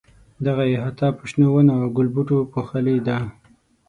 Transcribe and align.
دغه 0.45 0.63
احاطه 0.75 1.07
په 1.17 1.23
شنو 1.29 1.45
ونو 1.51 1.73
او 1.81 1.87
ګلبوټو 1.97 2.37
پوښلې 2.53 2.97
ده. 3.07 3.17